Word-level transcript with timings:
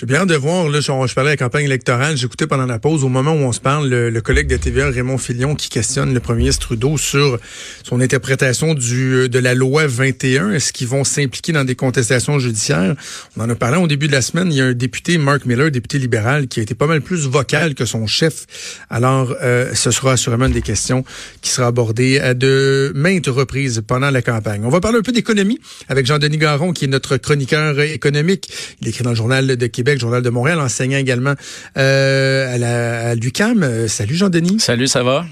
J'ai 0.00 0.06
bien 0.06 0.20
hâte 0.20 0.30
de 0.30 0.34
voir, 0.34 0.66
là, 0.70 0.80
je, 0.80 0.86
parlais 0.86 1.28
de 1.28 1.32
la 1.34 1.36
campagne 1.36 1.66
électorale, 1.66 2.16
j'écoutais 2.16 2.46
pendant 2.46 2.64
la 2.64 2.78
pause, 2.78 3.04
au 3.04 3.10
moment 3.10 3.32
où 3.32 3.40
on 3.40 3.52
se 3.52 3.60
parle, 3.60 3.86
le, 3.90 4.20
collègue 4.22 4.46
de 4.46 4.56
TVA, 4.56 4.88
Raymond 4.88 5.18
Filion, 5.18 5.54
qui 5.54 5.68
questionne 5.68 6.14
le 6.14 6.20
premier 6.20 6.38
ministre 6.38 6.68
Trudeau 6.68 6.96
sur 6.96 7.38
son 7.82 8.00
interprétation 8.00 8.72
du, 8.72 9.28
de 9.28 9.38
la 9.38 9.52
loi 9.52 9.86
21. 9.86 10.52
Est-ce 10.52 10.72
qu'ils 10.72 10.88
vont 10.88 11.04
s'impliquer 11.04 11.52
dans 11.52 11.64
des 11.64 11.74
contestations 11.74 12.38
judiciaires? 12.38 12.94
On 13.36 13.42
en 13.42 13.50
a 13.50 13.54
parlé 13.54 13.76
au 13.76 13.86
début 13.86 14.06
de 14.06 14.12
la 14.12 14.22
semaine. 14.22 14.50
Il 14.50 14.56
y 14.56 14.62
a 14.62 14.64
un 14.64 14.72
député, 14.72 15.18
Mark 15.18 15.44
Miller, 15.44 15.70
député 15.70 15.98
libéral, 15.98 16.48
qui 16.48 16.60
a 16.60 16.62
été 16.62 16.74
pas 16.74 16.86
mal 16.86 17.02
plus 17.02 17.26
vocal 17.26 17.74
que 17.74 17.84
son 17.84 18.06
chef. 18.06 18.46
Alors, 18.88 19.34
euh, 19.42 19.74
ce 19.74 19.90
sera 19.90 20.12
assurément 20.12 20.48
des 20.48 20.62
questions 20.62 21.04
qui 21.42 21.50
sera 21.50 21.66
abordées 21.66 22.20
à 22.20 22.32
de 22.32 22.90
maintes 22.94 23.26
reprises 23.26 23.82
pendant 23.86 24.08
la 24.08 24.22
campagne. 24.22 24.62
On 24.64 24.70
va 24.70 24.80
parler 24.80 25.00
un 25.00 25.02
peu 25.02 25.12
d'économie 25.12 25.60
avec 25.90 26.06
Jean-Denis 26.06 26.38
Garon, 26.38 26.72
qui 26.72 26.86
est 26.86 26.88
notre 26.88 27.18
chroniqueur 27.18 27.78
économique. 27.80 28.50
Il 28.80 28.88
écrit 28.88 29.04
dans 29.04 29.10
le 29.10 29.16
Journal 29.16 29.58
de 29.58 29.66
Québec 29.66 29.89
Journal 29.98 30.22
de 30.22 30.30
Montréal, 30.30 30.60
enseignant 30.60 30.98
également 30.98 31.34
euh, 31.76 32.54
à, 32.54 32.58
la, 32.58 33.14
l'UCAM. 33.14 33.62
Euh, 33.62 33.88
salut 33.88 34.14
Jean-Denis. 34.14 34.60
Salut, 34.60 34.86
ça 34.86 35.02
va? 35.02 35.26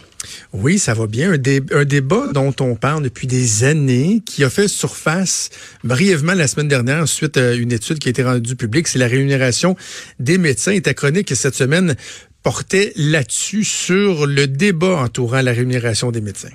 Oui, 0.52 0.78
ça 0.78 0.94
va 0.94 1.06
bien. 1.06 1.32
Un, 1.32 1.84
débat 1.84 2.32
dont 2.32 2.54
on 2.60 2.74
parle 2.74 3.02
depuis 3.04 3.26
des 3.26 3.64
années, 3.64 4.22
qui 4.26 4.42
a 4.42 4.50
fait 4.50 4.66
surface 4.66 5.50
brièvement 5.84 6.34
la 6.34 6.48
semaine 6.48 6.68
dernière 6.68 7.06
suite 7.06 7.36
à 7.36 7.54
une 7.54 7.72
étude 7.72 7.98
qui 7.98 8.08
a 8.08 8.10
été 8.10 8.24
rendue 8.24 8.56
publique, 8.56 8.88
c'est 8.88 8.98
la 8.98 9.06
rémunération 9.06 9.76
des 10.18 10.38
médecins. 10.38 10.72
Et 10.72 10.82
ta 10.82 10.94
chronique 10.94 11.34
cette 11.36 11.54
semaine 11.54 11.94
portait 12.42 12.92
là-dessus 12.96 13.64
sur 13.64 14.26
le 14.26 14.46
débat 14.46 14.96
entourant 14.96 15.42
la 15.42 15.52
rémunération 15.52 16.10
des 16.10 16.20
médecins. 16.20 16.48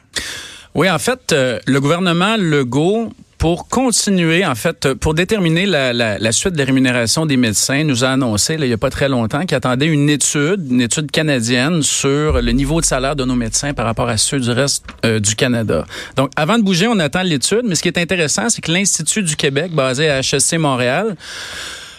Oui, 0.75 0.89
en 0.89 0.99
fait, 0.99 1.31
euh, 1.31 1.59
le 1.67 1.79
gouvernement 1.79 2.35
Legault 2.35 3.13
pour 3.43 3.67
continuer, 3.67 4.45
en 4.45 4.55
fait, 4.55 4.93
pour 4.93 5.13
déterminer 5.13 5.65
la, 5.65 6.31
suite 6.31 6.53
des 6.53 6.63
rémunérations 6.63 7.25
des 7.25 7.35
médecins, 7.35 7.83
nous 7.83 8.05
a 8.05 8.07
annoncé, 8.07 8.53
il 8.53 8.65
n'y 8.65 8.71
a 8.71 8.77
pas 8.77 8.89
très 8.89 9.09
longtemps, 9.09 9.45
qu'il 9.45 9.57
attendait 9.57 9.87
une 9.87 10.09
étude, 10.09 10.65
une 10.71 10.79
étude 10.79 11.11
canadienne 11.11 11.83
sur 11.83 12.41
le 12.41 12.51
niveau 12.53 12.79
de 12.79 12.85
salaire 12.85 13.17
de 13.17 13.25
nos 13.25 13.35
médecins 13.35 13.73
par 13.73 13.85
rapport 13.85 14.07
à 14.07 14.15
ceux 14.15 14.39
du 14.39 14.49
reste 14.49 14.85
euh, 15.03 15.19
du 15.19 15.35
Canada. 15.35 15.83
Donc, 16.15 16.31
avant 16.37 16.57
de 16.57 16.63
bouger, 16.63 16.87
on 16.87 16.97
attend 16.99 17.21
l'étude, 17.21 17.63
mais 17.65 17.75
ce 17.75 17.81
qui 17.81 17.89
est 17.89 17.97
intéressant, 17.97 18.47
c'est 18.47 18.61
que 18.61 18.71
l'Institut 18.71 19.23
du 19.23 19.35
Québec, 19.35 19.73
basé 19.75 20.09
à 20.09 20.21
HSC 20.21 20.53
Montréal, 20.57 21.17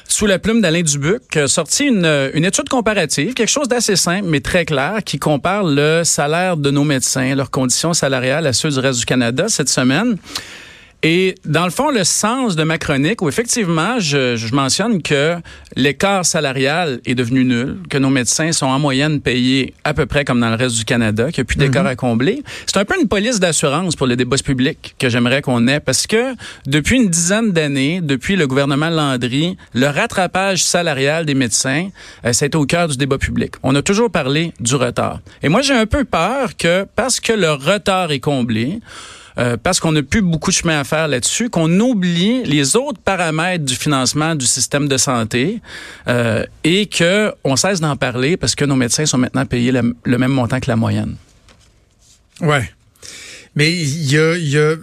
sous 0.08 0.24
la 0.24 0.38
plume 0.38 0.62
d'Alain 0.62 0.80
Dubuc, 0.80 1.38
sorti 1.46 1.84
une 1.84 2.44
étude 2.46 2.70
comparative, 2.70 3.34
quelque 3.34 3.50
chose 3.50 3.68
d'assez 3.68 3.96
simple, 3.96 4.28
mais 4.28 4.40
très 4.40 4.64
clair, 4.64 5.00
qui 5.04 5.18
compare 5.18 5.64
le 5.64 6.04
salaire 6.04 6.56
de 6.56 6.70
nos 6.70 6.84
médecins, 6.84 7.34
leurs 7.34 7.50
conditions 7.50 7.92
salariales 7.92 8.46
à 8.46 8.54
ceux 8.54 8.70
du 8.70 8.78
reste 8.78 9.00
du 9.00 9.04
Canada 9.04 9.44
cette 9.48 9.68
semaine. 9.68 10.16
Et 11.06 11.34
dans 11.44 11.66
le 11.66 11.70
fond, 11.70 11.90
le 11.90 12.02
sens 12.02 12.56
de 12.56 12.62
ma 12.62 12.78
chronique, 12.78 13.20
où 13.20 13.28
effectivement, 13.28 14.00
je, 14.00 14.36
je 14.36 14.54
mentionne 14.54 15.02
que 15.02 15.36
l'écart 15.76 16.24
salarial 16.24 17.00
est 17.04 17.14
devenu 17.14 17.44
nul, 17.44 17.76
que 17.90 17.98
nos 17.98 18.08
médecins 18.08 18.52
sont 18.52 18.64
en 18.64 18.78
moyenne 18.78 19.20
payés 19.20 19.74
à 19.84 19.92
peu 19.92 20.06
près 20.06 20.24
comme 20.24 20.40
dans 20.40 20.48
le 20.48 20.54
reste 20.54 20.76
du 20.76 20.86
Canada, 20.86 21.30
qu'il 21.30 21.42
n'y 21.42 21.44
a 21.44 21.44
plus 21.44 21.58
d'écart 21.58 21.84
mhm. 21.84 21.90
à 21.90 21.96
combler. 21.96 22.42
C'est 22.64 22.78
un 22.78 22.86
peu 22.86 22.98
une 22.98 23.06
police 23.06 23.38
d'assurance 23.38 23.96
pour 23.96 24.06
les 24.06 24.16
débats 24.16 24.38
publics 24.42 24.94
que 24.98 25.10
j'aimerais 25.10 25.42
qu'on 25.42 25.68
ait, 25.68 25.78
parce 25.78 26.06
que 26.06 26.34
depuis 26.66 26.96
une 26.96 27.10
dizaine 27.10 27.52
d'années, 27.52 28.00
depuis 28.00 28.36
le 28.36 28.46
gouvernement 28.46 28.88
Landry, 28.88 29.58
le 29.74 29.88
rattrapage 29.88 30.64
salarial 30.64 31.26
des 31.26 31.34
médecins, 31.34 31.90
euh, 32.24 32.32
c'est 32.32 32.54
au 32.54 32.64
cœur 32.64 32.88
du 32.88 32.96
débat 32.96 33.18
public. 33.18 33.56
On 33.62 33.74
a 33.74 33.82
toujours 33.82 34.10
parlé 34.10 34.54
du 34.58 34.74
retard. 34.74 35.20
Et 35.42 35.50
moi, 35.50 35.60
j'ai 35.60 35.74
un 35.74 35.84
peu 35.84 36.04
peur 36.04 36.56
que 36.56 36.86
parce 36.96 37.20
que 37.20 37.34
le 37.34 37.52
retard 37.52 38.10
est 38.10 38.20
comblé, 38.20 38.80
euh, 39.38 39.56
parce 39.60 39.80
qu'on 39.80 39.92
n'a 39.92 40.02
plus 40.02 40.22
beaucoup 40.22 40.50
de 40.50 40.56
chemin 40.56 40.78
à 40.78 40.84
faire 40.84 41.08
là-dessus, 41.08 41.50
qu'on 41.50 41.80
oublie 41.80 42.44
les 42.44 42.76
autres 42.76 43.00
paramètres 43.00 43.64
du 43.64 43.74
financement 43.74 44.34
du 44.34 44.46
système 44.46 44.88
de 44.88 44.96
santé 44.96 45.60
euh, 46.08 46.44
et 46.62 46.86
que 46.86 47.32
on 47.42 47.56
cesse 47.56 47.80
d'en 47.80 47.96
parler 47.96 48.36
parce 48.36 48.54
que 48.54 48.64
nos 48.64 48.76
médecins 48.76 49.06
sont 49.06 49.18
maintenant 49.18 49.44
payés 49.44 49.72
le, 49.72 50.18
même 50.18 50.30
montant 50.30 50.60
que 50.60 50.70
la 50.70 50.76
moyenne. 50.76 51.16
Ouais. 52.40 52.70
Mais 53.56 53.72
il 53.72 54.12
y 54.12 54.18
a, 54.18 54.36
y 54.36 54.58
a 54.58 54.74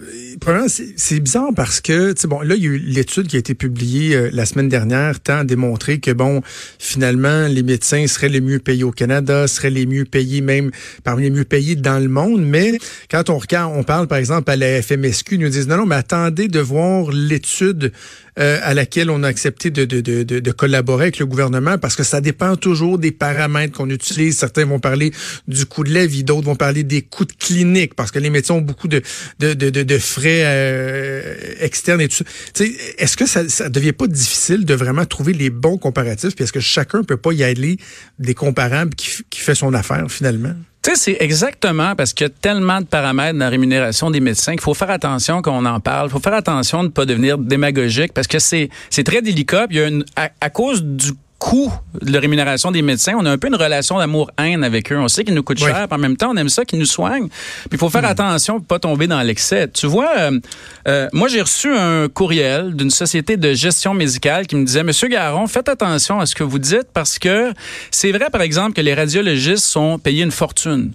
c'est 0.66 1.20
bizarre 1.20 1.50
parce 1.54 1.80
que, 1.80 2.14
bon, 2.26 2.40
là, 2.40 2.54
il 2.54 2.62
y 2.62 2.66
a 2.66 2.70
eu 2.70 2.78
l'étude 2.78 3.26
qui 3.26 3.36
a 3.36 3.38
été 3.38 3.54
publiée 3.54 4.14
euh, 4.14 4.30
la 4.32 4.46
semaine 4.46 4.68
dernière, 4.68 5.20
tend 5.20 5.38
à 5.38 5.44
démontrer 5.44 6.00
que, 6.00 6.10
bon, 6.10 6.42
finalement, 6.78 7.46
les 7.48 7.62
médecins 7.62 8.06
seraient 8.06 8.28
les 8.28 8.40
mieux 8.40 8.58
payés 8.58 8.84
au 8.84 8.90
Canada, 8.90 9.46
seraient 9.48 9.70
les 9.70 9.86
mieux 9.86 10.04
payés 10.04 10.40
même 10.40 10.70
parmi 11.04 11.24
les 11.24 11.30
mieux 11.30 11.44
payés 11.44 11.76
dans 11.76 11.98
le 11.98 12.08
monde. 12.08 12.42
Mais 12.42 12.78
quand 13.10 13.30
on 13.30 13.38
regarde, 13.38 13.72
on 13.76 13.82
parle, 13.82 14.06
par 14.06 14.18
exemple, 14.18 14.50
à 14.50 14.56
la 14.56 14.82
FMSQ, 14.82 15.34
ils 15.34 15.40
nous 15.40 15.48
disent, 15.48 15.68
non, 15.68 15.76
non, 15.76 15.86
mais 15.86 15.96
attendez 15.96 16.48
de 16.48 16.60
voir 16.60 17.10
l'étude 17.10 17.92
euh, 18.38 18.58
à 18.62 18.72
laquelle 18.72 19.10
on 19.10 19.24
a 19.24 19.28
accepté 19.28 19.70
de, 19.70 19.84
de, 19.84 20.00
de, 20.00 20.22
de, 20.22 20.52
collaborer 20.52 21.02
avec 21.02 21.18
le 21.18 21.26
gouvernement 21.26 21.76
parce 21.76 21.96
que 21.96 22.02
ça 22.02 22.22
dépend 22.22 22.56
toujours 22.56 22.98
des 22.98 23.12
paramètres 23.12 23.76
qu'on 23.76 23.90
utilise. 23.90 24.38
Certains 24.38 24.64
vont 24.64 24.80
parler 24.80 25.12
du 25.48 25.66
coût 25.66 25.84
de 25.84 25.92
la 25.92 26.06
vie, 26.06 26.24
d'autres 26.24 26.46
vont 26.46 26.56
parler 26.56 26.82
des 26.82 27.02
coûts 27.02 27.26
de 27.26 27.32
clinique 27.32 27.94
parce 27.94 28.10
que 28.10 28.18
les 28.18 28.30
médecins 28.30 28.54
ont 28.54 28.62
beaucoup 28.62 28.88
de, 28.88 29.02
de, 29.38 29.52
de, 29.52 29.68
de 29.68 29.98
frais 29.98 30.21
euh, 30.26 31.34
externes 31.60 32.00
et 32.00 32.08
tout 32.08 32.16
ça. 32.16 32.64
Est-ce 32.98 33.16
que 33.16 33.26
ça 33.26 33.42
ne 33.42 33.68
devient 33.68 33.92
pas 33.92 34.06
difficile 34.06 34.64
de 34.64 34.74
vraiment 34.74 35.04
trouver 35.04 35.32
les 35.32 35.50
bons 35.50 35.78
comparatifs? 35.78 36.34
Puis 36.34 36.44
est-ce 36.44 36.52
que 36.52 36.60
chacun 36.60 37.02
peut 37.02 37.16
pas 37.16 37.32
y 37.32 37.44
aller 37.44 37.78
des 38.18 38.34
comparables 38.34 38.94
qui, 38.94 39.22
qui 39.30 39.40
fait 39.40 39.54
son 39.54 39.74
affaire 39.74 40.10
finalement? 40.10 40.54
Tu 40.82 40.90
sais, 40.90 40.96
c'est 40.96 41.16
exactement 41.20 41.94
parce 41.94 42.12
qu'il 42.12 42.26
y 42.26 42.30
a 42.30 42.32
tellement 42.32 42.80
de 42.80 42.86
paramètres 42.86 43.38
dans 43.38 43.44
la 43.44 43.50
rémunération 43.50 44.10
des 44.10 44.18
médecins 44.18 44.52
qu'il 44.52 44.62
faut 44.62 44.74
faire 44.74 44.90
attention 44.90 45.40
quand 45.40 45.56
on 45.56 45.64
en 45.64 45.78
parle. 45.78 46.08
Il 46.08 46.10
faut 46.10 46.18
faire 46.18 46.34
attention 46.34 46.82
de 46.82 46.88
ne 46.88 46.92
pas 46.92 47.04
devenir 47.04 47.38
démagogique 47.38 48.12
parce 48.12 48.26
que 48.26 48.40
c'est 48.40 48.68
très 49.04 49.22
délicat. 49.22 49.68
Il 49.70 49.76
y 49.76 49.80
a 49.80 49.86
une, 49.86 50.04
à 50.16 50.50
cause 50.50 50.82
du 50.82 51.12
coût 51.42 51.72
de 52.00 52.12
la 52.12 52.20
rémunération 52.20 52.70
des 52.70 52.82
médecins, 52.82 53.14
on 53.18 53.26
a 53.26 53.30
un 53.32 53.36
peu 53.36 53.48
une 53.48 53.56
relation 53.56 53.98
d'amour-haine 53.98 54.62
avec 54.62 54.92
eux. 54.92 54.98
On 54.98 55.08
sait 55.08 55.24
qu'ils 55.24 55.34
nous 55.34 55.42
coûtent 55.42 55.58
cher, 55.58 55.88
en 55.90 55.98
même 55.98 56.16
temps, 56.16 56.30
on 56.30 56.36
aime 56.36 56.48
ça 56.48 56.64
qu'ils 56.64 56.78
nous 56.78 56.86
soignent. 56.86 57.26
Puis 57.26 57.70
il 57.72 57.78
faut 57.78 57.90
faire 57.90 58.02
hmm. 58.02 58.16
attention 58.16 58.58
pour 58.58 58.66
pas 58.66 58.78
tomber 58.78 59.08
dans 59.08 59.20
l'excès. 59.22 59.66
Tu 59.66 59.88
vois, 59.88 60.10
euh, 60.18 60.38
euh, 60.86 61.08
moi, 61.12 61.26
j'ai 61.26 61.40
reçu 61.40 61.74
un 61.74 62.08
courriel 62.08 62.76
d'une 62.76 62.90
société 62.90 63.36
de 63.36 63.54
gestion 63.54 63.92
médicale 63.92 64.46
qui 64.46 64.54
me 64.54 64.64
disait, 64.64 64.84
Monsieur 64.84 65.08
Garon, 65.08 65.48
faites 65.48 65.68
attention 65.68 66.20
à 66.20 66.26
ce 66.26 66.36
que 66.36 66.44
vous 66.44 66.60
dites 66.60 66.86
parce 66.94 67.18
que 67.18 67.52
c'est 67.90 68.12
vrai, 68.12 68.30
par 68.30 68.42
exemple, 68.42 68.74
que 68.74 68.80
les 68.80 68.94
radiologistes 68.94 69.64
sont 69.64 69.98
payés 69.98 70.22
une 70.22 70.30
fortune. 70.30 70.92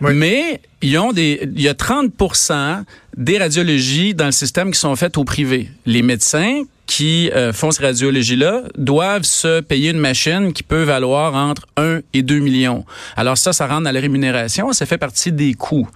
Mais 0.00 0.60
ils 0.80 0.96
ont 0.96 1.12
des, 1.12 1.40
il 1.42 1.60
y 1.60 1.68
a 1.68 1.74
30% 1.74 2.84
des 3.16 3.38
radiologies 3.38 4.14
dans 4.14 4.26
le 4.26 4.32
système 4.32 4.70
qui 4.70 4.78
sont 4.78 4.94
faites 4.94 5.18
au 5.18 5.24
privé. 5.24 5.68
Les 5.86 6.02
médecins 6.02 6.62
qui 6.88 7.30
euh, 7.30 7.52
font 7.52 7.70
ces 7.70 7.84
radiologies-là 7.84 8.62
doivent 8.76 9.22
se 9.22 9.60
payer 9.60 9.90
une 9.90 9.98
machine 9.98 10.52
qui 10.54 10.62
peut 10.62 10.82
valoir 10.82 11.34
entre 11.34 11.66
1 11.76 12.00
et 12.14 12.22
2 12.22 12.38
millions. 12.38 12.84
Alors 13.14 13.36
ça, 13.36 13.52
ça 13.52 13.66
rentre 13.66 13.82
dans 13.82 13.92
la 13.92 14.00
rémunération, 14.00 14.72
ça 14.72 14.86
fait 14.86 14.98
partie 14.98 15.30
des 15.30 15.52
coûts. 15.52 15.88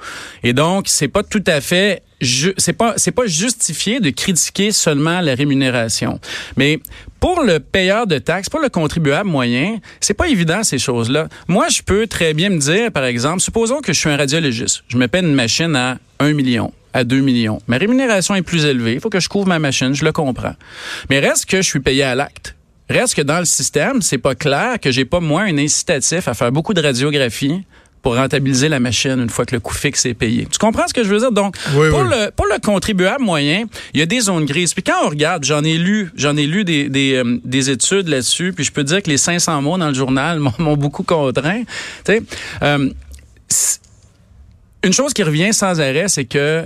Et 0.44 0.52
donc, 0.52 0.84
c'est 0.88 1.08
pas 1.08 1.24
tout 1.24 1.42
à 1.46 1.60
fait 1.60 2.02
c'est 2.56 2.74
pas 2.74 2.94
c'est 2.98 3.10
pas 3.10 3.26
justifié 3.26 3.98
de 3.98 4.10
critiquer 4.10 4.70
seulement 4.70 5.20
la 5.20 5.34
rémunération. 5.34 6.20
Mais 6.56 6.78
pour 7.18 7.42
le 7.42 7.58
payeur 7.58 8.06
de 8.06 8.18
taxes, 8.18 8.48
pour 8.48 8.60
le 8.60 8.68
contribuable 8.68 9.28
moyen, 9.28 9.78
c'est 9.98 10.14
pas 10.14 10.28
évident 10.28 10.62
ces 10.62 10.78
choses-là. 10.78 11.26
Moi, 11.48 11.68
je 11.68 11.82
peux 11.82 12.06
très 12.06 12.32
bien 12.32 12.50
me 12.50 12.58
dire, 12.58 12.92
par 12.92 13.04
exemple, 13.06 13.40
supposons 13.40 13.80
que 13.80 13.92
je 13.92 13.98
suis 13.98 14.08
un 14.08 14.16
radiologiste, 14.16 14.84
je 14.86 14.98
me 14.98 15.08
paie 15.08 15.20
une 15.20 15.34
machine 15.34 15.74
à 15.74 15.98
1 16.20 16.32
million 16.34 16.72
à 16.92 17.04
2 17.04 17.20
millions. 17.20 17.60
Ma 17.66 17.78
rémunération 17.78 18.34
est 18.34 18.42
plus 18.42 18.64
élevée. 18.64 18.94
Il 18.94 19.00
faut 19.00 19.10
que 19.10 19.20
je 19.20 19.28
couvre 19.28 19.46
ma 19.46 19.58
machine, 19.58 19.94
je 19.94 20.04
le 20.04 20.12
comprends. 20.12 20.54
Mais 21.10 21.20
reste 21.20 21.46
que 21.46 21.58
je 21.58 21.68
suis 21.68 21.80
payé 21.80 22.02
à 22.02 22.14
l'acte. 22.14 22.54
Reste 22.88 23.14
que 23.14 23.22
dans 23.22 23.38
le 23.38 23.44
système, 23.44 24.02
c'est 24.02 24.18
pas 24.18 24.34
clair 24.34 24.78
que 24.80 24.90
j'ai 24.90 25.04
pas 25.04 25.20
moins 25.20 25.44
un 25.44 25.56
incitatif 25.58 26.28
à 26.28 26.34
faire 26.34 26.52
beaucoup 26.52 26.74
de 26.74 26.82
radiographie 26.82 27.62
pour 28.02 28.16
rentabiliser 28.16 28.68
la 28.68 28.80
machine 28.80 29.18
une 29.20 29.30
fois 29.30 29.46
que 29.46 29.54
le 29.54 29.60
coût 29.60 29.74
fixe 29.74 30.04
est 30.06 30.14
payé. 30.14 30.46
Tu 30.50 30.58
comprends 30.58 30.86
ce 30.88 30.92
que 30.92 31.04
je 31.04 31.08
veux 31.08 31.20
dire? 31.20 31.30
Donc, 31.30 31.56
pour, 31.72 32.02
Le, 32.02 32.30
pour 32.30 32.46
le 32.46 32.58
contribuable 32.60 33.22
moyen, 33.22 33.64
il 33.94 34.00
y 34.00 34.02
a 34.02 34.06
des 34.06 34.20
zones 34.20 34.44
grises. 34.44 34.74
Puis 34.74 34.82
quand 34.82 35.06
on 35.06 35.10
regarde, 35.10 35.44
j'en 35.44 35.62
ai 35.62 35.78
lu, 35.78 36.10
j'en 36.16 36.36
ai 36.36 36.46
lu 36.46 36.64
des, 36.64 36.88
des, 36.88 37.14
euh, 37.14 37.38
des 37.44 37.70
études 37.70 38.08
là-dessus, 38.08 38.52
puis 38.52 38.64
je 38.64 38.72
peux 38.72 38.82
dire 38.82 39.02
que 39.02 39.08
les 39.08 39.16
500 39.16 39.62
mots 39.62 39.78
dans 39.78 39.88
le 39.88 39.94
journal 39.94 40.40
m'ont 40.58 40.76
beaucoup 40.76 41.04
contraint. 41.04 41.62
Tu 42.04 42.12
sais, 42.12 42.22
euh, 42.62 42.90
une 44.84 44.92
chose 44.92 45.12
qui 45.14 45.22
revient 45.22 45.52
sans 45.52 45.80
arrêt, 45.80 46.08
c'est 46.08 46.24
que 46.24 46.64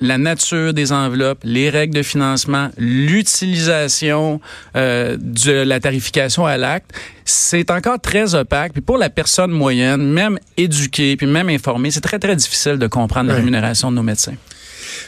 la 0.00 0.18
nature 0.18 0.74
des 0.74 0.90
enveloppes, 0.90 1.40
les 1.44 1.70
règles 1.70 1.94
de 1.94 2.02
financement, 2.02 2.70
l'utilisation 2.76 4.40
euh, 4.74 5.16
de 5.20 5.52
la 5.52 5.78
tarification 5.78 6.44
à 6.44 6.56
l'acte, 6.56 6.90
c'est 7.24 7.70
encore 7.70 8.00
très 8.00 8.34
opaque. 8.34 8.72
Puis 8.72 8.82
pour 8.82 8.98
la 8.98 9.10
personne 9.10 9.52
moyenne, 9.52 10.02
même 10.12 10.38
éduquée, 10.56 11.16
puis 11.16 11.26
même 11.26 11.48
informée, 11.48 11.90
c'est 11.92 12.00
très, 12.00 12.18
très 12.18 12.34
difficile 12.34 12.78
de 12.78 12.86
comprendre 12.88 13.28
la 13.28 13.36
rémunération 13.36 13.90
de 13.90 13.96
nos 13.96 14.02
médecins. 14.02 14.34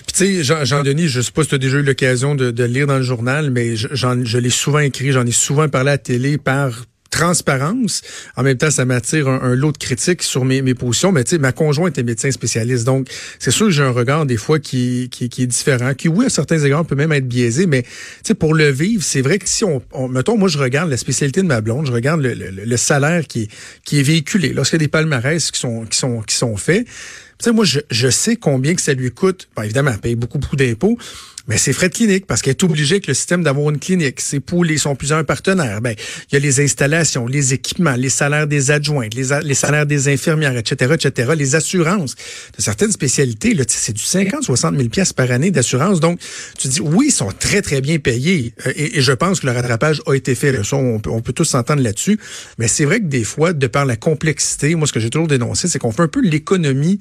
Puis 0.07 0.43
tu 0.43 0.45
sais, 0.45 0.65
Jean-Denis, 0.65 1.09
je 1.09 1.21
sais 1.21 1.33
pas 1.33 1.43
si 1.43 1.49
tu 1.49 1.55
as 1.57 1.59
déjà 1.59 1.79
eu 1.79 1.83
l'occasion 1.83 2.37
de, 2.37 2.65
lire 2.65 2.87
dans 2.87 2.99
le 2.99 3.03
journal, 3.03 3.51
mais 3.51 3.75
je, 3.75 3.89
je 3.93 4.39
l'ai 4.39 4.51
souvent 4.51 4.79
écrit, 4.79 5.11
j'en 5.11 5.27
ai 5.27 5.33
souvent 5.33 5.69
parlé 5.69 5.91
à 5.91 5.93
la 5.95 5.99
télé 5.99 6.39
par 6.39 6.85
transparence. 7.15 8.03
En 8.37 8.43
même 8.43 8.57
temps, 8.57 8.71
ça 8.71 8.85
m'attire 8.85 9.29
un, 9.29 9.55
lot 9.55 9.71
de 9.71 9.79
critiques 9.79 10.23
sur 10.23 10.45
mes, 10.45 10.63
mes 10.63 10.75
positions. 10.75 11.13
Mais 11.13 11.23
tu 11.23 11.31
sais, 11.31 11.39
ma 11.39 11.53
conjointe 11.53 11.97
est 11.97 12.03
médecin 12.03 12.31
spécialiste, 12.31 12.85
donc 12.85 13.09
c'est 13.39 13.53
sûr 13.53 13.67
que 13.67 13.73
j'ai 13.73 13.85
un 13.85 13.91
regard 13.91 14.27
des 14.27 14.37
fois 14.37 14.59
qui, 14.59 15.09
qui, 15.11 15.29
qui, 15.29 15.45
est 15.45 15.47
différent, 15.47 15.95
qui 15.95 16.09
oui 16.09 16.27
à 16.27 16.29
certains 16.29 16.59
égards 16.59 16.85
peut 16.85 16.97
même 16.97 17.13
être 17.13 17.29
biaisé, 17.29 17.67
mais 17.67 17.83
tu 17.83 17.89
sais 18.25 18.35
pour 18.35 18.55
le 18.55 18.69
vivre, 18.71 19.03
c'est 19.03 19.23
vrai 19.23 19.39
que 19.39 19.49
si 19.49 19.65
on, 19.65 19.81
mettons, 20.09 20.37
moi 20.37 20.49
je 20.49 20.59
regarde 20.59 20.91
la 20.91 20.97
spécialité 20.97 21.41
de 21.43 21.47
ma 21.47 21.61
blonde, 21.61 21.87
je 21.87 21.93
regarde 21.93 22.21
le, 22.21 22.35
le, 22.35 22.77
salaire 22.77 23.27
qui, 23.29 23.49
qui 23.85 24.01
est 24.01 24.03
véhiculé. 24.03 24.53
Lorsqu'il 24.53 24.81
y 24.81 24.83
a 24.83 24.87
des 24.87 24.89
palmarès 24.89 25.51
qui 25.51 25.61
sont 25.61 25.85
qui 25.85 25.99
sont 25.99 26.21
qui 26.23 26.35
sont 26.35 26.57
faits, 26.57 26.85
tu 26.85 26.93
sais 27.39 27.53
moi 27.53 27.65
je, 27.65 27.81
je 27.91 28.09
sais 28.09 28.37
combien 28.37 28.75
que 28.75 28.83
ça 28.83 28.95
lui 28.95 29.13
coûte. 29.13 29.49
Bon, 29.55 29.63
évidemment, 29.63 29.93
elle 29.93 30.01
paye 30.01 30.17
beaucoup 30.17 30.39
beaucoup 30.39 30.57
d'impôts, 30.57 30.99
mais 31.47 31.59
c'est 31.59 31.73
frais 31.73 31.89
de 31.89 31.95
clinique 31.95 32.27
parce 32.27 32.41
qu'elle 32.41 32.53
est 32.53 32.65
obligée 32.65 32.95
avec 32.95 33.07
le 33.07 33.15
système 33.15 33.43
d'avoir 33.43 33.71
une 33.71 33.79
clinique. 33.79 34.21
C'est 34.21 34.41
pour 34.41 34.65
les 34.65 34.79
sont 34.79 34.97
plusieurs 34.97 35.25
partenaires. 35.25 35.81
Ben, 35.81 35.95
il 36.31 36.35
y 36.35 36.37
a 36.37 36.41
les 36.41 36.61
installations, 36.61 37.27
les 37.27 37.55
équipements, 37.55 37.97
les 37.97 38.09
salaires 38.09 38.47
des 38.47 38.71
adjoints, 38.71 39.09
les, 39.15 39.55
salaires 39.55 39.87
des 39.87 40.09
infirmières, 40.09 40.57
etc., 40.57 40.95
etc., 40.95 41.33
les 41.37 41.55
assurances. 41.55 42.15
De 42.57 42.63
certaines 42.63 42.93
spécialités, 42.93 43.55
là, 43.55 43.65
c'est 43.67 43.93
du 43.93 44.03
50, 44.03 44.43
60 44.45 44.77
000 44.77 44.89
pièces 44.89 45.13
par 45.13 45.31
année 45.31 45.51
d'assurance. 45.51 46.01
Donc, 46.01 46.19
tu 46.59 46.69
dis, 46.69 46.81
oui, 46.81 47.07
ils 47.09 47.13
sont 47.13 47.31
très, 47.39 47.63
très 47.63 47.81
bien 47.81 47.99
payés. 47.99 48.55
Euh, 48.67 48.73
et, 48.77 49.01
je 49.01 49.13
pense 49.13 49.41
que 49.41 49.47
le 49.47 49.53
rattrapage 49.53 50.03
a 50.07 50.15
été 50.15 50.35
fait. 50.35 50.55
On, 50.73 50.99
peut, 50.99 51.11
on 51.11 51.21
peut 51.21 51.33
tous 51.33 51.45
s'entendre 51.45 51.83
là-dessus. 51.83 52.19
Mais 52.59 52.69
c'est 52.69 52.85
vrai 52.85 53.01
que 53.01 53.07
des 53.07 53.25
fois, 53.25 53.53
de 53.53 53.67
par 53.67 53.85
la 53.85 53.97
complexité, 53.97 54.75
moi, 54.75 54.87
ce 54.87 54.93
que 54.93 55.01
j'ai 55.01 55.11
toujours 55.11 55.29
dénoncé, 55.29 55.69
c'est 55.69 55.79
qu'on 55.79 55.93
fait 55.93 56.03
un 56.03 56.09
peu 56.09 56.21
l'économie 56.21 56.99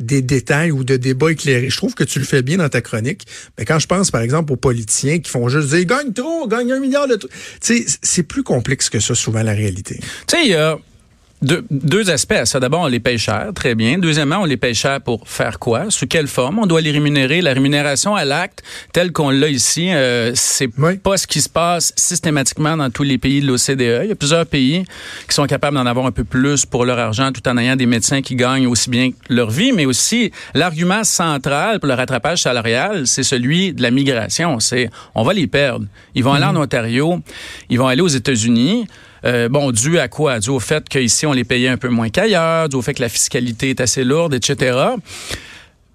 des 0.00 0.22
détails 0.22 0.70
ou 0.72 0.84
de 0.84 0.96
débats 0.96 1.30
éclairés. 1.30 1.70
Je 1.70 1.76
trouve 1.76 1.94
que 1.94 2.04
tu 2.04 2.18
le 2.18 2.24
fais 2.24 2.42
bien 2.42 2.58
dans 2.58 2.68
ta 2.68 2.80
chronique. 2.80 3.26
Mais 3.58 3.64
quand 3.64 3.78
pense, 3.86 4.10
par 4.10 4.20
exemple, 4.20 4.52
aux 4.52 4.56
politiciens 4.56 5.18
qui 5.18 5.30
font 5.30 5.48
juste 5.48 5.68
dire 5.68 5.84
gagne 5.84 6.12
trop, 6.12 6.46
gagne 6.48 6.72
un 6.72 6.80
milliard 6.80 7.06
de 7.06 7.16
sais, 7.60 7.84
c'est 8.02 8.22
plus 8.22 8.42
complexe 8.42 8.90
que 8.90 9.00
ça, 9.00 9.14
souvent, 9.14 9.42
la 9.42 9.52
réalité. 9.52 10.00
Tu 10.26 10.36
sais, 10.36 10.54
a 10.54 10.78
deux, 11.42 12.10
aspects 12.10 12.32
à 12.32 12.46
ça. 12.46 12.60
D'abord, 12.60 12.82
on 12.82 12.86
les 12.86 13.00
paye 13.00 13.18
cher, 13.18 13.50
très 13.54 13.74
bien. 13.74 13.98
Deuxièmement, 13.98 14.38
on 14.38 14.44
les 14.44 14.56
paye 14.56 14.74
cher 14.74 15.00
pour 15.00 15.28
faire 15.28 15.58
quoi? 15.58 15.90
Sous 15.90 16.06
quelle 16.06 16.26
forme? 16.26 16.58
On 16.58 16.66
doit 16.66 16.80
les 16.80 16.90
rémunérer. 16.90 17.42
La 17.42 17.52
rémunération 17.52 18.14
à 18.14 18.24
l'acte, 18.24 18.62
telle 18.92 19.12
qu'on 19.12 19.30
l'a 19.30 19.48
ici, 19.48 19.92
euh, 19.92 20.32
c'est 20.34 20.68
pas 21.02 21.16
ce 21.16 21.26
qui 21.26 21.40
se 21.40 21.48
passe 21.48 21.92
systématiquement 21.96 22.76
dans 22.76 22.90
tous 22.90 23.02
les 23.02 23.18
pays 23.18 23.40
de 23.40 23.46
l'OCDE. 23.46 24.04
Il 24.04 24.08
y 24.08 24.12
a 24.12 24.14
plusieurs 24.14 24.46
pays 24.46 24.84
qui 25.28 25.34
sont 25.34 25.46
capables 25.46 25.76
d'en 25.76 25.86
avoir 25.86 26.06
un 26.06 26.12
peu 26.12 26.24
plus 26.24 26.64
pour 26.64 26.84
leur 26.84 26.98
argent 26.98 27.30
tout 27.32 27.46
en 27.48 27.56
ayant 27.58 27.76
des 27.76 27.86
médecins 27.86 28.22
qui 28.22 28.36
gagnent 28.36 28.66
aussi 28.66 28.88
bien 28.88 29.10
leur 29.28 29.50
vie, 29.50 29.72
mais 29.72 29.86
aussi 29.86 30.30
l'argument 30.54 31.04
central 31.04 31.80
pour 31.80 31.88
le 31.88 31.94
rattrapage 31.94 32.42
salarial, 32.42 33.06
c'est 33.06 33.22
celui 33.22 33.72
de 33.72 33.82
la 33.82 33.90
migration. 33.90 34.60
C'est 34.60 34.88
on 35.14 35.22
va 35.22 35.32
les 35.32 35.46
perdre. 35.46 35.86
Ils 36.14 36.24
vont 36.24 36.32
aller 36.32 36.44
en 36.44 36.54
mm-hmm. 36.54 36.62
Ontario, 36.62 37.20
ils 37.68 37.78
vont 37.78 37.88
aller 37.88 38.02
aux 38.02 38.08
États-Unis. 38.08 38.86
Euh, 39.24 39.48
bon, 39.48 39.72
dû 39.72 39.98
à 39.98 40.08
quoi? 40.08 40.38
Dû 40.38 40.50
au 40.50 40.60
fait 40.60 40.88
qu'ici, 40.88 41.26
on 41.26 41.32
les 41.32 41.44
payait 41.44 41.68
un 41.68 41.76
peu 41.76 41.88
moins 41.88 42.08
qu'ailleurs, 42.08 42.68
dû 42.68 42.76
au 42.76 42.82
fait 42.82 42.94
que 42.94 43.02
la 43.02 43.08
fiscalité 43.08 43.70
est 43.70 43.80
assez 43.80 44.04
lourde, 44.04 44.34
etc. 44.34 44.94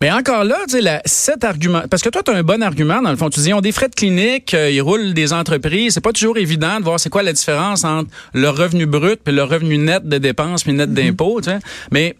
Mais 0.02 0.12
encore 0.12 0.46
là, 0.46 0.58
tu 0.70 0.82
sais, 0.82 1.02
cet 1.04 1.44
argument, 1.44 1.82
parce 1.90 2.02
que 2.02 2.08
toi, 2.08 2.24
tu 2.24 2.32
as 2.32 2.36
un 2.36 2.44
bon 2.44 2.64
argument, 2.64 3.02
dans 3.02 3.12
le 3.12 3.18
fond. 3.18 3.30
Tu 3.30 3.42
dis, 3.42 3.50
ils 3.50 3.54
ont 3.54 3.60
des 3.60 3.74
frais 3.74 3.90
de 3.90 3.96
clinique, 3.96 4.54
euh, 4.54 4.72
ils 4.72 4.82
roulent 4.82 5.14
des 5.14 5.34
entreprises. 5.34 5.96
C'est 5.96 6.02
pas 6.02 6.14
toujours 6.14 6.38
évident 6.38 6.80
de 6.80 6.86
voir 6.86 7.00
c'est 7.02 7.10
quoi 7.10 7.22
la 7.22 7.34
différence 7.34 7.84
entre 7.84 8.10
le 8.34 8.50
revenu 8.50 8.86
brut 8.86 9.20
et 9.28 9.32
le 9.32 9.44
revenu 9.44 9.78
net 9.78 10.08
de 10.08 10.18
dépenses 10.18 10.64
puis 10.64 10.72
net 10.72 10.90
mhm. 10.90 10.96
d'impôts. 10.96 11.42
Tu 11.42 11.50
sais. 11.50 11.60
Mais 11.92 12.16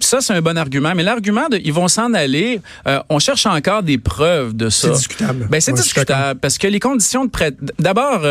ça, 0.00 0.20
c'est 0.20 0.32
un 0.32 0.42
bon 0.42 0.58
argument. 0.58 0.92
Mais 0.96 1.04
l'argument 1.04 1.48
de, 1.48 1.60
ils 1.62 1.72
vont 1.72 1.86
s'en 1.86 2.14
aller, 2.14 2.60
euh, 2.88 2.98
on 3.10 3.20
cherche 3.20 3.46
encore 3.46 3.84
des 3.84 3.98
preuves 3.98 4.56
de 4.56 4.68
ça. 4.68 4.88
C'est 4.88 4.94
discutable. 4.94 5.46
Ben, 5.48 5.60
c'est 5.60 5.72
discutable 5.72 6.40
parce 6.40 6.58
que 6.58 6.66
les 6.66 6.80
conditions 6.80 7.24
de 7.24 7.30
prêt, 7.30 7.52
d'abord, 7.78 8.22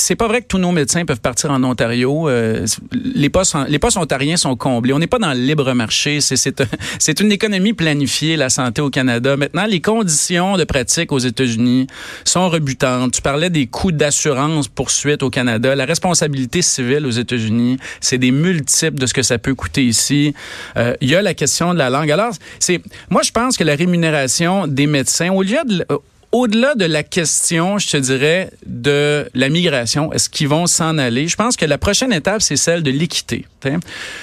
c'est 0.00 0.16
pas 0.16 0.28
vrai 0.28 0.42
que 0.42 0.46
tous 0.46 0.58
nos 0.58 0.72
médecins 0.72 1.04
peuvent 1.04 1.20
partir 1.20 1.50
en 1.50 1.62
Ontario. 1.62 2.28
Euh, 2.28 2.66
les 2.92 3.28
postes, 3.28 3.56
les 3.68 3.78
postes 3.78 3.96
ontariens 3.96 4.36
sont 4.36 4.56
comblés. 4.56 4.92
On 4.92 4.98
n'est 4.98 5.06
pas 5.06 5.18
dans 5.18 5.32
le 5.32 5.40
libre 5.40 5.72
marché. 5.74 6.20
C'est 6.98 7.20
une 7.20 7.32
économie 7.32 7.72
planifiée, 7.72 8.36
la 8.36 8.48
santé 8.48 8.80
au 8.80 8.90
Canada. 8.90 9.36
Maintenant, 9.36 9.66
les 9.66 9.80
conditions 9.80 10.56
de 10.56 10.64
pratique 10.64 11.12
aux 11.12 11.18
États-Unis 11.18 11.86
sont 12.24 12.48
rebutantes. 12.48 13.12
Tu 13.12 13.22
parlais 13.22 13.50
des 13.50 13.66
coûts 13.66 13.92
d'assurance 13.92 14.68
poursuite 14.68 15.22
au 15.22 15.30
Canada. 15.30 15.74
La 15.74 15.84
responsabilité 15.84 16.62
civile 16.62 17.06
aux 17.06 17.10
États-Unis, 17.10 17.78
c'est 18.00 18.18
des 18.18 18.30
multiples 18.30 18.98
de 18.98 19.06
ce 19.06 19.14
que 19.14 19.22
ça 19.22 19.38
peut 19.38 19.54
coûter 19.54 19.84
ici. 19.84 20.34
Euh, 20.76 20.94
il 21.00 21.10
y 21.10 21.14
a 21.14 21.22
la 21.22 21.34
question 21.34 21.74
de 21.74 21.78
la 21.78 21.90
langue. 21.90 22.10
Alors, 22.10 22.32
c'est, 22.58 22.80
moi, 23.10 23.22
je 23.22 23.30
pense 23.30 23.56
que 23.56 23.64
la 23.64 23.74
rémunération 23.74 24.66
des 24.66 24.86
médecins, 24.86 25.30
au 25.30 25.42
lieu 25.42 25.58
de, 25.66 25.84
au-delà 26.32 26.74
de 26.76 26.84
la 26.84 27.02
question, 27.02 27.78
je 27.78 27.88
te 27.88 27.96
dirais, 27.96 28.50
de 28.64 29.28
la 29.34 29.48
migration, 29.48 30.12
est-ce 30.12 30.28
qu'ils 30.28 30.48
vont 30.48 30.66
s'en 30.66 30.96
aller? 30.96 31.26
Je 31.26 31.36
pense 31.36 31.56
que 31.56 31.64
la 31.64 31.78
prochaine 31.78 32.12
étape, 32.12 32.40
c'est 32.40 32.56
celle 32.56 32.82
de 32.82 32.90
l'équité. 32.90 33.46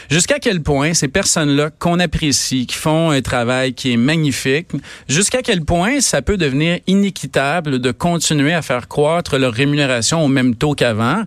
Jusqu'à 0.10 0.40
quel 0.40 0.62
point 0.62 0.94
ces 0.94 1.08
personnes-là 1.08 1.70
qu'on 1.78 2.00
apprécie, 2.00 2.66
qui 2.66 2.76
font 2.76 3.12
un 3.12 3.22
travail 3.22 3.74
qui 3.74 3.94
est 3.94 3.98
magnifique, 3.98 4.70
jusqu'à 5.08 5.42
quel 5.42 5.64
point 5.64 6.02
ça 6.02 6.22
peut 6.22 6.38
devenir 6.38 6.80
inéquitable 6.88 7.80
de 7.80 7.92
continuer 7.92 8.54
à 8.54 8.62
faire 8.62 8.88
croître 8.88 9.38
leur 9.38 9.54
rémunération 9.54 10.24
au 10.24 10.28
même 10.28 10.56
taux 10.56 10.74
qu'avant? 10.74 11.24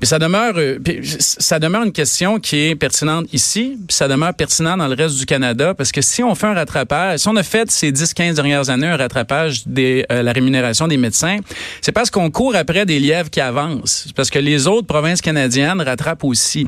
Puis 0.00 0.08
ça 0.08 0.18
demeure, 0.18 0.54
euh, 0.56 0.78
ça 1.18 1.58
demeure 1.58 1.84
une 1.84 1.92
question 1.92 2.38
qui 2.38 2.58
est 2.58 2.74
pertinente 2.74 3.26
ici, 3.32 3.78
ça 3.88 4.08
demeure 4.08 4.34
pertinent 4.34 4.76
dans 4.76 4.88
le 4.88 4.94
reste 4.94 5.16
du 5.16 5.24
Canada, 5.24 5.72
parce 5.72 5.92
que 5.92 6.02
si 6.02 6.22
on 6.22 6.34
fait 6.34 6.48
un 6.48 6.54
rattrapage, 6.54 7.20
si 7.20 7.28
on 7.28 7.36
a 7.36 7.42
fait 7.42 7.70
ces 7.70 7.92
10-15 7.92 8.34
dernières 8.34 8.70
années 8.70 8.88
un 8.88 8.96
rattrapage 8.96 9.66
des 9.66 10.04
euh, 10.10 10.15
la 10.22 10.32
rémunération 10.32 10.88
des 10.88 10.96
médecins, 10.96 11.38
c'est 11.80 11.92
parce 11.92 12.10
qu'on 12.10 12.30
court 12.30 12.54
après 12.56 12.86
des 12.86 12.98
lièvres 12.98 13.30
qui 13.30 13.40
avancent, 13.40 14.08
parce 14.14 14.30
que 14.30 14.38
les 14.38 14.66
autres 14.66 14.86
provinces 14.86 15.20
canadiennes 15.20 15.80
rattrapent 15.80 16.24
aussi. 16.24 16.66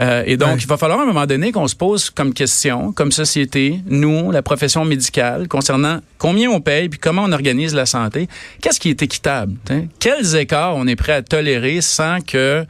Euh, 0.00 0.22
et 0.26 0.36
donc, 0.36 0.62
il 0.62 0.66
va 0.66 0.76
falloir 0.76 1.00
à 1.00 1.02
un 1.02 1.06
moment 1.06 1.26
donné 1.26 1.52
qu'on 1.52 1.68
se 1.68 1.74
pose 1.74 2.10
comme 2.10 2.34
question, 2.34 2.92
comme 2.92 3.12
société, 3.12 3.80
nous, 3.86 4.30
la 4.30 4.42
profession 4.42 4.84
médicale, 4.84 5.48
concernant 5.48 6.00
combien 6.18 6.50
on 6.50 6.60
paye 6.60 6.88
puis 6.88 6.98
comment 6.98 7.24
on 7.24 7.32
organise 7.32 7.74
la 7.74 7.86
santé. 7.86 8.28
Qu'est-ce 8.60 8.80
qui 8.80 8.90
est 8.90 9.02
équitable? 9.02 9.54
Quels 9.98 10.36
écarts 10.36 10.76
on 10.76 10.86
est 10.86 10.96
prêt 10.96 11.12
à 11.12 11.22
tolérer 11.22 11.80
sans 11.80 12.20
que 12.20 12.64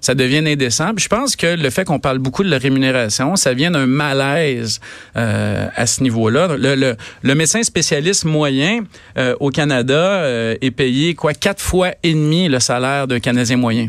ça 0.00 0.14
devienne 0.14 0.46
indécent? 0.46 0.92
Puis 0.94 1.04
je 1.04 1.08
pense 1.08 1.36
que 1.36 1.46
le 1.46 1.70
fait 1.70 1.84
qu'on 1.84 2.00
parle 2.00 2.18
beaucoup 2.18 2.42
de 2.42 2.50
la 2.50 2.58
rémunération, 2.58 3.36
ça 3.36 3.54
vient 3.54 3.70
d'un 3.70 3.86
malaise 3.86 4.80
euh, 5.16 5.68
à 5.74 5.86
ce 5.86 6.02
niveau-là. 6.02 6.56
Le, 6.56 6.74
le, 6.74 6.96
le, 7.22 7.34
médecin 7.34 7.62
spécialiste 7.62 8.24
moyen 8.24 8.80
euh, 9.18 9.34
au 9.40 9.50
Canada 9.50 9.61
euh, 9.70 10.56
est 10.60 10.70
payé 10.70 11.14
quoi 11.14 11.34
quatre 11.34 11.60
fois 11.60 11.90
et 12.02 12.12
demi 12.12 12.48
le 12.48 12.60
salaire 12.60 13.06
d'un 13.06 13.20
Canadien 13.20 13.56
moyen. 13.56 13.88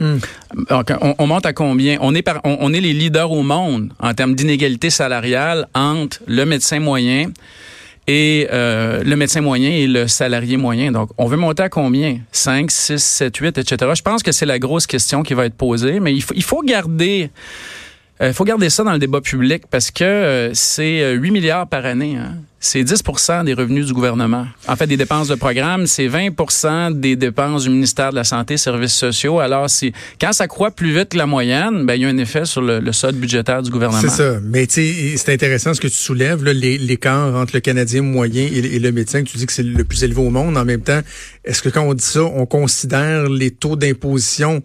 Hmm. 0.00 0.18
On, 1.18 1.26
monte 1.26 1.46
à 1.46 1.52
combien? 1.52 1.98
On 2.00 2.14
est, 2.14 2.28
on, 2.44 2.72
est 2.72 2.80
les 2.80 2.92
leaders 2.92 3.30
au 3.30 3.42
monde 3.42 3.92
en 4.00 4.12
termes 4.12 4.34
d'inégalité 4.34 4.90
salariale 4.90 5.68
entre 5.74 6.18
le 6.26 6.44
médecin 6.44 6.80
moyen 6.80 7.30
et 8.06 8.48
euh, 8.52 9.02
le 9.04 9.16
médecin 9.16 9.40
moyen 9.40 9.70
et 9.70 9.86
le 9.86 10.08
salarié 10.08 10.56
moyen. 10.56 10.90
Donc, 10.90 11.10
on 11.16 11.26
veut 11.26 11.36
monter 11.36 11.62
à 11.62 11.68
combien? 11.68 12.18
5, 12.32 12.70
6, 12.70 13.02
7, 13.02 13.36
8, 13.36 13.58
etc. 13.58 13.92
Je 13.94 14.02
pense 14.02 14.22
que 14.22 14.32
c'est 14.32 14.46
la 14.46 14.58
grosse 14.58 14.86
question 14.86 15.22
qui 15.22 15.34
va 15.34 15.46
être 15.46 15.54
posée, 15.54 16.00
mais 16.00 16.12
il 16.12 16.22
faut, 16.22 16.34
il 16.34 16.44
faut 16.44 16.62
garder... 16.62 17.30
Il 18.20 18.26
euh, 18.26 18.32
faut 18.32 18.44
garder 18.44 18.70
ça 18.70 18.84
dans 18.84 18.92
le 18.92 19.00
débat 19.00 19.20
public 19.20 19.64
parce 19.68 19.90
que 19.90 20.04
euh, 20.04 20.54
c'est 20.54 21.14
8 21.14 21.30
milliards 21.32 21.66
par 21.66 21.84
année. 21.84 22.16
Hein 22.16 22.36
c'est 22.64 22.82
10% 22.82 23.44
des 23.44 23.52
revenus 23.52 23.84
du 23.84 23.92
gouvernement. 23.92 24.46
En 24.66 24.74
fait, 24.74 24.86
des 24.86 24.96
dépenses 24.96 25.28
de 25.28 25.34
programme, 25.34 25.86
c'est 25.86 26.08
20% 26.08 26.98
des 26.98 27.14
dépenses 27.14 27.64
du 27.64 27.70
ministère 27.70 28.10
de 28.10 28.16
la 28.16 28.24
Santé 28.24 28.54
et 28.54 28.56
Services 28.56 28.94
sociaux. 28.94 29.38
Alors, 29.38 29.68
si, 29.68 29.92
quand 30.18 30.32
ça 30.32 30.48
croît 30.48 30.70
plus 30.70 30.90
vite 30.96 31.10
que 31.10 31.18
la 31.18 31.26
moyenne, 31.26 31.84
ben, 31.84 31.94
il 31.94 32.02
y 32.02 32.04
a 32.06 32.08
un 32.08 32.16
effet 32.16 32.46
sur 32.46 32.62
le, 32.62 32.90
solde 32.92 33.16
budgétaire 33.16 33.62
du 33.62 33.70
gouvernement. 33.70 34.00
C'est 34.00 34.08
ça. 34.08 34.40
Mais 34.42 34.66
c'est 34.66 35.28
intéressant 35.28 35.74
ce 35.74 35.80
que 35.80 35.88
tu 35.88 35.94
soulèves, 35.94 36.42
l'écart 36.42 37.34
entre 37.36 37.54
le 37.54 37.60
Canadien 37.60 38.00
moyen 38.00 38.48
et, 38.50 38.78
le 38.78 38.92
médecin, 38.92 39.22
tu 39.24 39.36
dis 39.36 39.44
que 39.44 39.52
c'est 39.52 39.62
le 39.62 39.84
plus 39.84 40.02
élevé 40.02 40.22
au 40.22 40.30
monde. 40.30 40.56
En 40.56 40.64
même 40.64 40.80
temps, 40.80 41.00
est-ce 41.44 41.60
que 41.60 41.68
quand 41.68 41.82
on 41.82 41.92
dit 41.92 42.02
ça, 42.02 42.22
on 42.22 42.46
considère 42.46 43.28
les 43.28 43.50
taux 43.50 43.76
d'imposition 43.76 44.62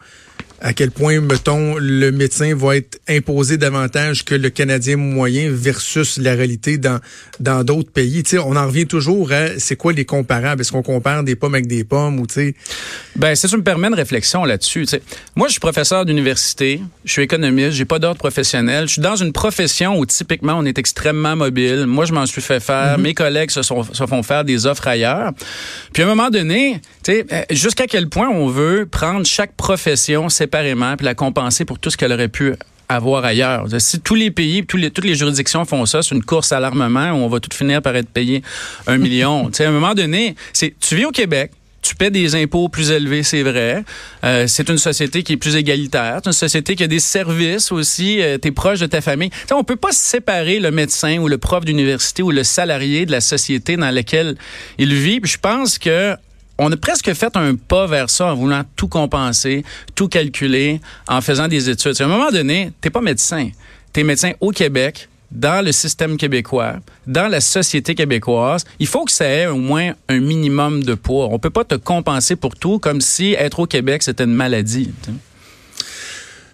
à 0.62 0.74
quel 0.74 0.92
point, 0.92 1.22
mettons, 1.22 1.76
le 1.78 2.12
médecin 2.12 2.54
va 2.56 2.78
être 2.78 3.00
imposé 3.08 3.58
davantage 3.58 4.26
que 4.26 4.36
le 4.36 4.50
Canadien 4.50 4.98
moyen 4.98 5.50
versus 5.52 6.18
la 6.18 6.34
réalité 6.34 6.78
dans 6.78 7.00
dans 7.40 7.64
d'autres 7.64 7.92
pays? 7.92 8.24
Tu 8.24 8.32
sais, 8.32 8.40
on 8.40 8.56
en 8.56 8.68
revient 8.68 8.86
toujours 8.86 9.32
à 9.32 9.58
c'est 9.58 9.76
quoi 9.76 9.94
les 9.94 10.06
comparables? 10.06 10.62
Est-ce 10.62 10.72
qu'on 10.72 10.84
compare 10.84 11.24
des 11.24 11.36
pommes 11.36 11.56
avec 11.56 11.68
des 11.68 11.84
pommes 11.84 12.20
ou 12.20 12.28
tu 12.28 12.34
sais? 12.34 12.56
Ben, 13.16 13.36
ça, 13.36 13.48
me 13.56 13.64
permet 13.64 13.88
une 13.88 13.94
réflexion 13.94 14.46
là-dessus. 14.46 14.86
Moi, 15.36 15.48
je 15.48 15.54
suis 15.54 15.60
professeur 15.60 16.06
d'université, 16.06 16.82
je 17.06 17.12
suis 17.12 17.24
économiste, 17.24 17.72
j'ai 17.72 17.86
pas 17.86 18.00
d'ordre 18.00 18.20
professionnel. 18.20 18.88
Je 18.88 18.94
suis 18.94 19.02
dans 19.02 19.16
une 19.16 19.34
profession 19.34 19.98
où 19.98 20.06
typiquement 20.06 20.54
on 20.58 20.66
est 20.66 20.78
extrêmement 20.78 21.36
mobile. 21.36 21.86
Moi, 21.86 22.06
je 22.06 22.14
m'en 22.14 22.26
suis 22.26 22.42
fait 22.42 22.60
faire. 22.60 22.98
Mm-hmm. 22.98 23.02
Mes 23.02 23.14
collègues 23.14 23.52
se, 23.52 23.62
sont, 23.62 23.84
se 23.84 24.06
font 24.06 24.24
faire 24.24 24.44
des 24.44 24.66
offres 24.66 24.88
ailleurs. 24.88 25.32
Puis 25.94 26.04
à 26.04 26.06
un 26.06 26.10
moment 26.10 26.30
donné, 26.30 26.82
tu 26.99 26.99
sais, 27.12 27.26
euh, 27.32 27.44
jusqu'à 27.52 27.88
quel 27.88 28.10
point 28.10 28.30
on 28.30 28.48
veut 28.48 28.86
prendre 28.86 29.26
chaque 29.26 29.54
profession 29.54 30.30
séparément 30.30 30.96
puis 30.96 31.06
la 31.06 31.16
compenser 31.16 31.66
pour 31.66 31.80
tout 31.80 31.90
ce 31.90 31.98
qu'elle 31.98 32.12
aurait 32.12 32.28
pu 32.28 32.54
avoir 32.88 33.26
ailleurs? 33.26 33.68
Si 33.80 34.00
tous 34.00 34.16
les 34.16 34.32
pays, 34.32 34.66
tous 34.66 34.78
les, 34.78 34.92
toutes 34.92 35.06
les 35.06 35.16
juridictions 35.16 35.66
font 35.66 35.86
ça, 35.86 36.02
c'est 36.02 36.16
une 36.16 36.24
course 36.24 36.52
à 36.52 36.60
l'armement 36.60 37.12
où 37.12 37.18
on 37.18 37.30
va 37.30 37.40
tout 37.40 37.56
finir 37.56 37.82
par 37.82 37.96
être 37.96 38.10
payé 38.10 38.42
un 38.88 38.98
million. 39.06 39.48
tu 39.48 39.56
sais, 39.56 39.66
à 39.66 39.70
un 39.70 39.72
moment 39.72 39.94
donné, 39.94 40.36
c'est, 40.54 40.74
tu 40.80 40.96
vis 40.96 41.06
au 41.06 41.12
Québec, 41.12 41.52
tu 41.82 41.96
paies 41.96 42.12
des 42.12 42.36
impôts 42.36 42.68
plus 42.70 42.92
élevés, 42.92 43.24
c'est 43.24 43.42
vrai. 43.42 43.84
Euh, 44.24 44.48
c'est 44.48 44.70
une 44.70 44.78
société 44.78 45.24
qui 45.24 45.34
est 45.34 45.38
plus 45.38 45.56
égalitaire. 45.56 46.20
C'est 46.24 46.30
une 46.30 46.34
société 46.34 46.76
qui 46.76 46.84
a 46.84 46.88
des 46.88 47.00
services 47.00 47.72
aussi. 47.72 48.22
Euh, 48.22 48.38
tu 48.40 48.50
es 48.50 48.52
proche 48.52 48.80
de 48.80 48.86
ta 48.86 49.02
famille. 49.02 49.30
T'sais, 49.30 49.54
on 49.54 49.64
peut 49.64 49.76
pas 49.76 49.92
séparer 49.92 50.60
le 50.60 50.72
médecin 50.72 51.18
ou 51.20 51.28
le 51.28 51.38
prof 51.38 51.64
d'université 51.64 52.22
ou 52.22 52.32
le 52.32 52.44
salarié 52.44 53.06
de 53.06 53.12
la 53.12 53.22
société 53.22 53.78
dans 53.78 53.92
laquelle 53.92 54.36
il 54.78 54.94
vit. 54.94 55.20
Puis 55.22 55.32
je 55.32 55.38
pense 55.38 55.80
que 55.80 56.16
on 56.60 56.72
a 56.72 56.78
presque 56.78 57.12
fait 57.14 57.36
un 57.36 57.56
pas 57.56 57.88
vers 57.88 58.10
ça 58.10 58.28
en 58.28 58.36
voulant 58.36 58.64
tout 58.76 58.88
compenser, 58.88 59.64
tout 59.96 60.08
calculer, 60.08 60.82
en 61.08 61.22
faisant 61.22 61.48
des 61.48 61.70
études. 61.70 62.00
À 62.00 62.06
un 62.06 62.08
moment 62.08 62.30
donné, 62.30 62.72
t'es 62.82 62.90
pas 62.90 63.02
médecin. 63.02 63.50
T'es 63.94 64.04
médecin 64.04 64.34
au 64.42 64.52
Québec, 64.52 65.10
dans 65.32 65.64
le 65.64 65.72
système 65.72 66.18
québécois, 66.18 66.76
dans 67.08 67.28
la 67.28 67.40
société 67.40 67.96
québécoise, 67.96 68.66
il 68.80 68.88
faut 68.88 69.06
que 69.06 69.12
ça 69.12 69.26
ait 69.26 69.48
au 69.48 69.58
moins 69.58 69.94
un 70.10 70.20
minimum 70.20 70.84
de 70.84 70.96
poids. 70.96 71.30
On 71.32 71.40
peut 71.40 71.50
pas 71.50 71.64
te 71.64 71.76
compenser 71.76 72.36
pour 72.36 72.56
tout 72.56 72.80
comme 72.80 73.00
si 73.00 73.34
être 73.34 73.60
au 73.60 73.66
Québec, 73.66 74.04
c'était 74.04 74.26
une 74.26 74.34
maladie. 74.34 74.92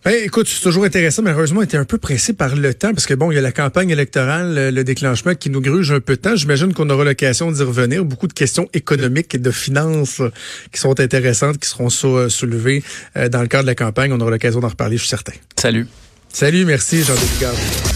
Ben, 0.06 0.14
écoute, 0.24 0.48
c'est 0.48 0.62
toujours 0.62 0.86
intéressant, 0.86 1.24
mais 1.24 1.32
heureusement, 1.32 1.62
on 1.62 1.64
était 1.64 1.78
un 1.78 1.84
peu 1.84 1.98
pressé 1.98 2.34
par 2.34 2.56
le 2.56 2.76
temps, 2.76 2.94
parce 2.94 3.08
que 3.08 3.16
bon, 3.16 3.32
il 3.32 3.36
y 3.36 3.38
a 3.40 3.42
la 3.42 3.52
campagne 3.52 3.90
électorale, 3.90 4.70
le 4.70 4.84
déclenchement 4.84 5.34
qui 5.34 5.50
nous 5.50 5.62
gruge 5.62 5.92
un 5.92 6.00
peu 6.00 6.16
de 6.16 6.22
temps. 6.22 6.36
J'imagine 6.36 6.76
qu'on 6.76 6.92
aura 6.92 7.04
l'occasion 7.04 7.52
d'y 7.52 7.64
revenir. 7.64 8.06
Beaucoup 8.06 8.28
de 8.28 8.34
questions 8.34 8.70
économiques 8.74 9.34
et 9.34 9.40
de 9.40 9.50
finances 9.50 10.22
qui 10.72 10.80
sont 10.80 11.00
intéressantes, 11.00 11.58
qui 11.58 11.68
seront 11.68 11.90
soulevées 11.90 12.84
euh, 13.18 13.30
dans 13.30 13.42
le 13.42 13.48
cadre 13.48 13.64
de 13.64 13.70
la 13.70 13.76
campagne. 13.76 14.14
On 14.14 14.22
aura 14.22 14.30
l'occasion 14.30 14.60
d'en 14.60 14.70
reparler, 14.70 14.98
je 14.98 15.02
suis 15.02 15.10
certain. 15.10 15.34
Salut. 15.60 15.88
Salut, 16.32 16.66
merci, 16.66 17.02
Jean-Denis 17.02 17.95